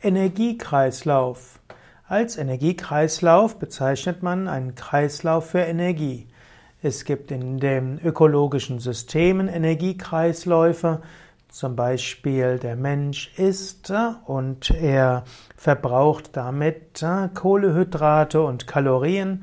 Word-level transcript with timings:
Energiekreislauf. 0.00 1.58
Als 2.06 2.36
Energiekreislauf 2.36 3.58
bezeichnet 3.58 4.22
man 4.22 4.46
einen 4.46 4.76
Kreislauf 4.76 5.50
für 5.50 5.58
Energie. 5.58 6.28
Es 6.80 7.04
gibt 7.04 7.32
in 7.32 7.58
den 7.58 7.98
ökologischen 7.98 8.78
Systemen 8.78 9.48
Energiekreisläufe, 9.48 11.02
zum 11.48 11.74
Beispiel 11.74 12.60
der 12.60 12.76
Mensch 12.76 13.32
isst 13.36 13.92
und 14.26 14.70
er 14.70 15.24
verbraucht 15.56 16.36
damit 16.36 17.04
Kohlehydrate 17.34 18.40
und 18.40 18.68
Kalorien. 18.68 19.42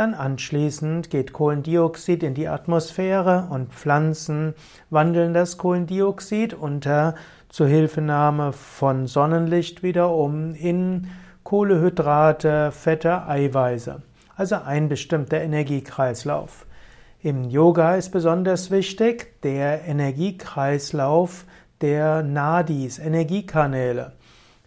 Dann 0.00 0.14
anschließend 0.14 1.10
geht 1.10 1.34
Kohlendioxid 1.34 2.22
in 2.22 2.32
die 2.32 2.48
Atmosphäre 2.48 3.48
und 3.50 3.74
Pflanzen 3.74 4.54
wandeln 4.88 5.34
das 5.34 5.58
Kohlendioxid 5.58 6.54
unter 6.54 7.16
Zuhilfenahme 7.50 8.54
von 8.54 9.06
Sonnenlicht 9.06 9.82
wieder 9.82 10.14
um 10.14 10.54
in 10.54 11.08
Kohlehydrate, 11.42 12.72
Fette, 12.72 13.28
Eiweiße. 13.28 14.00
Also 14.36 14.56
ein 14.64 14.88
bestimmter 14.88 15.42
Energiekreislauf. 15.42 16.64
Im 17.22 17.44
Yoga 17.44 17.96
ist 17.96 18.08
besonders 18.08 18.70
wichtig 18.70 19.38
der 19.42 19.84
Energiekreislauf 19.84 21.44
der 21.82 22.22
Nadis, 22.22 22.98
Energiekanäle. 22.98 24.12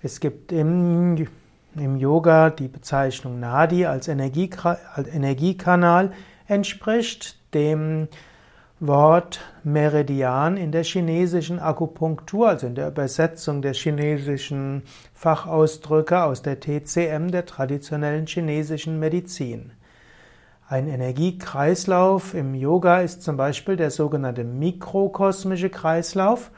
Es 0.04 0.20
gibt 0.20 0.52
im 0.52 1.26
im 1.76 1.98
Yoga 1.98 2.50
die 2.50 2.68
Bezeichnung 2.68 3.40
Nadi 3.40 3.86
als, 3.86 4.08
Energiekanal 4.08 6.12
entspricht 6.48 7.38
dem 7.54 8.08
Wort 8.80 9.40
Meridian 9.64 10.58
in 10.58 10.72
der 10.72 10.84
chinesischen 10.84 11.60
Akupunktur, 11.60 12.50
also 12.50 12.68
in 12.68 12.76
der 12.76 12.90
Übersetzung 12.90 13.62
der 13.62 13.74
chinesischen 13.74 14.84
Fachausdrücke 15.14 16.24
aus 16.24 16.42
der 16.42 16.60
TCM, 16.60 17.32
der 17.32 17.46
traditionellen 17.46 18.28
chinesischen 18.28 19.00
Medizin. 19.00 19.72
Ein 20.68 20.88
Energiekreislauf 20.88 22.34
im 22.34 22.56
Yoga 22.56 23.02
ist 23.02 23.22
zum 23.22 23.38
Beispiel 23.38 23.78
der 23.78 23.92
sogenannte 23.92 24.44
mikrokosmische 24.44 25.70
Kreislauf. 25.70 26.52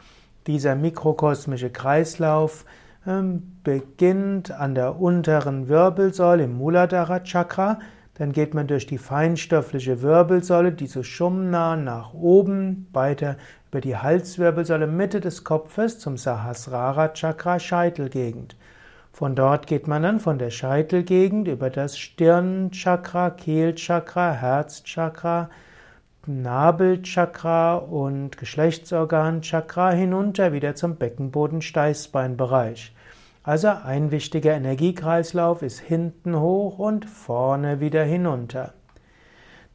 Dieser 0.47 0.75
mikrokosmische 0.75 1.69
Kreislauf 1.69 2.65
beginnt 3.63 4.51
an 4.51 4.73
der 4.73 4.99
unteren 4.99 5.67
Wirbelsäule 5.67 6.45
im 6.45 6.57
Muladhara 6.57 7.19
Chakra, 7.19 7.79
dann 8.15 8.31
geht 8.31 8.53
man 8.53 8.65
durch 8.65 8.87
die 8.87 8.97
feinstoffliche 8.97 10.01
Wirbelsäule, 10.01 10.71
die 10.71 10.87
Sushumna 10.87 11.75
nach 11.75 12.13
oben, 12.13 12.87
weiter 12.93 13.37
über 13.69 13.81
die 13.81 13.97
Halswirbelsäule 13.97 14.87
Mitte 14.87 15.19
des 15.19 15.43
Kopfes 15.43 15.99
zum 15.99 16.17
Sahasrara 16.17 17.09
Chakra 17.09 17.59
Scheitelgegend. 17.59 18.55
Von 19.11 19.35
dort 19.35 19.67
geht 19.67 19.87
man 19.87 20.03
dann 20.03 20.19
von 20.19 20.39
der 20.39 20.49
Scheitelgegend 20.49 21.47
über 21.47 21.69
das 21.69 21.97
Stirnchakra, 21.97 23.29
Kehlchakra, 23.29 24.31
Herzchakra, 24.31 25.49
Nabelchakra 26.27 27.75
und 27.75 28.37
Geschlechtsorganchakra 28.37 29.91
hinunter 29.91 30.53
wieder 30.53 30.75
zum 30.75 30.95
Beckenboden-Steißbeinbereich. 30.95 32.93
Also 33.43 33.67
ein 33.67 34.09
wichtiger 34.09 34.53
Energiekreislauf 34.53 35.61
ist 35.61 35.79
hinten 35.79 36.39
hoch 36.39 36.79
und 36.79 37.05
vorne 37.05 37.79
wieder 37.79 38.03
hinunter. 38.03 38.73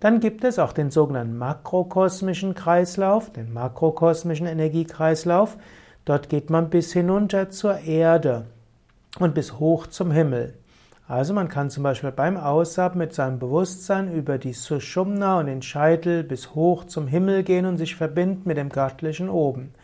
Dann 0.01 0.19
gibt 0.19 0.43
es 0.45 0.59
auch 0.59 0.73
den 0.73 0.91
sogenannten 0.91 1.39
makrokosmischen 1.39 2.55
Kreislauf, 2.55 3.31
den 3.33 3.53
makrokosmischen 3.53 4.47
Energiekreislauf. 4.47 5.57
Dort 6.05 6.29
geht 6.29 6.51
man 6.51 6.71
bis 6.71 6.93
hinunter 6.93 7.51
zur 7.51 7.79
Erde 7.79 8.47
und 9.19 9.35
bis 9.35 9.61
hoch 9.61 9.87
zum 9.87 10.11
Himmel. 10.11 10.55
Also 11.11 11.35
man 11.35 11.49
kann 11.49 11.71
zum 11.71 11.83
Beispiel 11.83 12.13
beim 12.13 12.37
Ausatmen 12.37 12.99
mit 12.99 13.13
seinem 13.13 13.41
Bewusstsein 13.41 14.13
über 14.13 14.39
die 14.39 14.53
Sushumna 14.53 15.41
und 15.41 15.47
den 15.47 15.61
Scheitel 15.61 16.23
bis 16.23 16.55
hoch 16.55 16.85
zum 16.85 17.09
Himmel 17.09 17.43
gehen 17.43 17.67
und 17.67 17.79
sich 17.79 17.97
verbinden 17.97 18.43
mit 18.45 18.57
dem 18.57 18.69
Göttlichen 18.69 19.29
oben. 19.29 19.75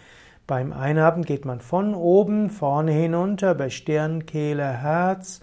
Beim 0.47 0.73
Einatmen 0.73 1.25
geht 1.25 1.45
man 1.45 1.59
von 1.59 1.97
oben 1.97 2.49
vorne 2.49 2.93
hinunter 2.93 3.57
bei 3.57 3.71
Stirn, 3.71 4.25
Kehle, 4.25 4.69
Herz, 4.69 5.41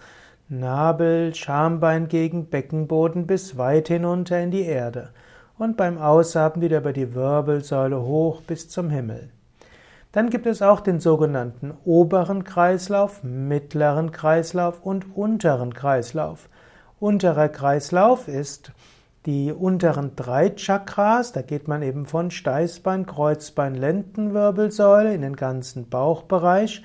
Nabel, 0.47 1.35
Schambein 1.35 2.07
gegen 2.07 2.45
Beckenboden 2.45 3.27
bis 3.27 3.57
weit 3.57 3.89
hinunter 3.89 4.39
in 4.39 4.51
die 4.51 4.63
Erde. 4.63 5.09
Und 5.57 5.75
beim 5.75 5.97
Ausatmen 5.97 6.63
wieder 6.63 6.77
über 6.77 6.94
die 6.94 7.13
Wirbelsäule 7.13 8.01
hoch 8.01 8.41
bis 8.44 8.69
zum 8.69 8.89
Himmel. 8.89 9.31
Dann 10.13 10.29
gibt 10.29 10.46
es 10.46 10.62
auch 10.62 10.79
den 10.79 11.00
sogenannten 11.00 11.74
oberen 11.85 12.44
Kreislauf, 12.44 13.24
mittleren 13.24 14.12
Kreislauf 14.12 14.79
und 14.84 15.18
unteren 15.18 15.74
Kreislauf. 15.74 16.50
Unterer 17.00 17.50
Kreislauf 17.50 18.28
ist 18.28 18.72
die 19.25 19.51
unteren 19.51 20.16
drei 20.16 20.51
Chakras, 20.51 21.31
da 21.31 21.41
geht 21.41 21.68
man 21.68 21.81
eben 21.81 22.06
von 22.06 22.29
Steißbein, 22.29 23.07
Kreuzbein, 23.07 23.74
Lendenwirbelsäule 23.74 25.16
in 25.16 25.22
den 25.22 25.35
ganzen 25.35 25.90
Bauchbereich 25.90 26.84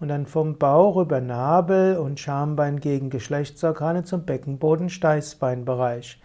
und 0.00 0.08
dann 0.08 0.24
vom 0.24 0.56
Bauch 0.56 0.96
über 0.96 1.20
Nabel 1.20 1.98
und 1.98 2.18
Schambein 2.18 2.80
gegen 2.80 3.10
Geschlechtsorgane 3.10 4.04
zum 4.04 4.24
Beckenboden, 4.24 4.88
Steißbeinbereich. 4.88 6.18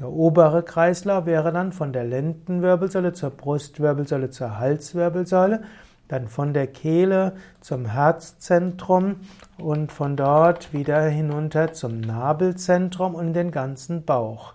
Der 0.00 0.10
obere 0.10 0.64
Kreislauf 0.64 1.26
wäre 1.26 1.52
dann 1.52 1.70
von 1.70 1.92
der 1.92 2.04
Lendenwirbelsäule 2.04 3.12
zur 3.12 3.30
Brustwirbelsäule 3.30 4.30
zur 4.30 4.58
Halswirbelsäule, 4.58 5.62
dann 6.10 6.26
von 6.26 6.52
der 6.52 6.66
Kehle 6.66 7.34
zum 7.60 7.86
Herzzentrum 7.86 9.20
und 9.58 9.92
von 9.92 10.16
dort 10.16 10.72
wieder 10.72 11.02
hinunter 11.02 11.72
zum 11.72 12.00
Nabelzentrum 12.00 13.14
und 13.14 13.32
den 13.32 13.52
ganzen 13.52 14.04
Bauch. 14.04 14.54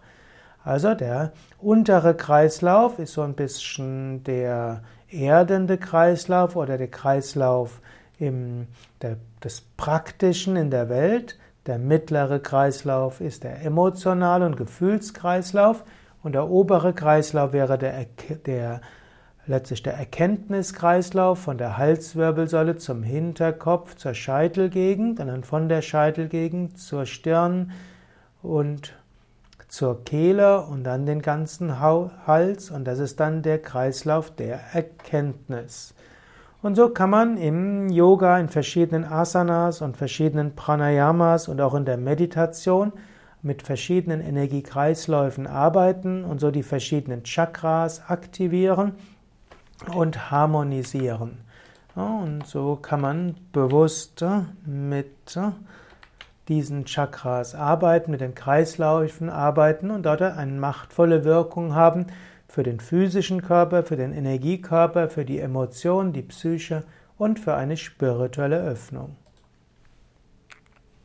Also 0.66 0.96
der 0.96 1.32
untere 1.60 2.14
Kreislauf 2.14 3.00
ist 3.00 3.14
so 3.14 3.22
ein 3.22 3.36
bisschen 3.36 4.24
der 4.26 4.82
erdende 5.10 5.78
Kreislauf 5.78 6.58
oder 6.58 6.78
der 6.78 6.90
Kreislauf 6.90 7.80
im, 8.20 8.68
der, 9.02 9.16
des 9.42 9.62
Praktischen 9.62 10.58
in 10.58 10.72
der 10.72 10.90
Welt. 10.90 11.40
Der 11.68 11.80
mittlere 11.80 12.40
Kreislauf 12.40 13.22
ist 13.22 13.46
der 13.46 13.64
emotionale 13.64 14.46
und 14.46 14.58
Gefühlskreislauf 14.58 15.86
und 16.22 16.34
der 16.34 16.50
obere 16.50 16.94
Kreislauf 16.94 17.54
wäre 17.54 17.78
der, 17.78 18.08
der 18.46 18.82
letztlich 19.47 19.83
der 19.83 19.94
Erkenntniskreislauf 19.94 21.39
von 21.39 21.57
der 21.57 21.78
Halswirbelsäule 21.78 22.78
zum 22.78 23.03
Hinterkopf 23.03 23.95
zur 23.95 24.13
Scheitelgegend 24.13 25.19
und 25.19 25.28
dann 25.28 25.44
von 25.44 25.69
der 25.69 25.81
Scheitelgegend 25.81 26.79
zur 26.79 27.06
Stirn 27.06 27.72
und 28.41 28.94
zur 29.67 30.03
Kehle 30.03 30.61
und 30.61 30.83
dann 30.83 31.06
den 31.06 31.22
ganzen 31.22 31.79
Hals 31.79 32.72
und 32.72 32.85
das 32.85 33.00
ist 33.00 33.19
dann 33.19 33.41
der 33.41 33.61
Kreislauf 33.61 34.31
der 34.31 34.59
Erkenntnis. 34.73 35.94
Und 36.62 36.75
so 36.75 36.89
kann 36.89 37.12
man 37.12 37.38
im 37.38 37.89
Yoga 37.89 38.39
in 38.39 38.50
verschiedenen 38.50 39.06
Asanas 39.06 39.81
und 39.81 39.97
verschiedenen 39.97 40.56
Pranayamas 40.56 41.47
und 41.47 41.62
auch 41.62 41.75
in 41.75 41.85
der 41.85 41.97
Meditation 41.97 42.91
mit 43.44 43.62
verschiedenen 43.62 44.22
Energiekreisläufen 44.22 45.45
arbeiten 45.45 46.23
und 46.23 46.39
so 46.39 46.50
die 46.50 46.63
verschiedenen 46.63 47.23
Chakras 47.23 48.01
aktivieren 48.07 48.94
und 49.94 50.31
harmonisieren. 50.31 51.38
Und 51.96 52.46
so 52.46 52.75
kann 52.75 53.02
man 53.02 53.36
bewusst 53.53 54.24
mit 54.66 55.38
diesen 56.47 56.86
Chakras 56.86 57.56
arbeiten, 57.56 58.12
mit 58.12 58.22
den 58.22 58.36
Kreisläufen 58.36 59.30
arbeiten 59.30 59.91
und 59.91 60.03
dort 60.06 60.22
eine 60.22 60.52
machtvolle 60.52 61.24
Wirkung 61.24 61.74
haben 61.74 62.08
für 62.47 62.63
den 62.63 62.80
physischen 62.80 63.41
Körper, 63.41 63.84
für 63.84 63.96
den 63.96 64.13
Energiekörper, 64.13 65.09
für 65.09 65.25
die 65.25 65.40
Emotionen, 65.40 66.13
die 66.13 66.22
Psyche 66.22 66.84
und 67.18 67.40
für 67.40 67.56
eine 67.56 67.78
spirituelle 67.78 68.62
Öffnung. 68.62 69.16